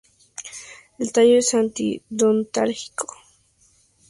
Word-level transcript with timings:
El 0.97 1.11
tallo 1.11 1.35
es 1.37 1.53
anti-dontalgico. 1.53 3.05